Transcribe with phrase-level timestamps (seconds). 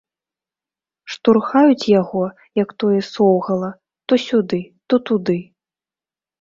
[1.15, 2.23] Штурхаюць яго,
[2.63, 3.71] як тое соўгала,
[4.09, 5.41] то сюды, то туды.